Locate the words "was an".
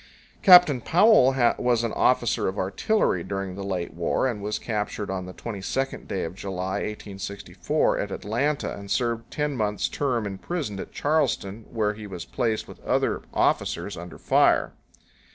1.59-1.93